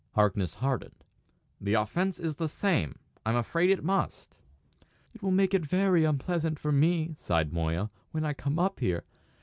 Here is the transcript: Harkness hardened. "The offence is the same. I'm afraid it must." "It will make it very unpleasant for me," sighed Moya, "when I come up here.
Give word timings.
Harkness 0.15 0.55
hardened. 0.55 1.03
"The 1.59 1.75
offence 1.75 2.17
is 2.17 2.37
the 2.37 2.49
same. 2.49 2.95
I'm 3.23 3.35
afraid 3.35 3.69
it 3.69 3.83
must." 3.83 4.35
"It 5.13 5.21
will 5.21 5.29
make 5.29 5.53
it 5.53 5.63
very 5.63 6.05
unpleasant 6.05 6.57
for 6.57 6.71
me," 6.71 7.13
sighed 7.19 7.53
Moya, 7.53 7.91
"when 8.09 8.25
I 8.25 8.33
come 8.33 8.57
up 8.57 8.79
here. 8.79 9.03